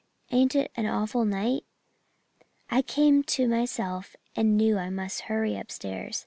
[0.31, 1.63] Ain't it an awful night?'
[2.71, 6.19] "I came to myself and knew I must hurry upstairs.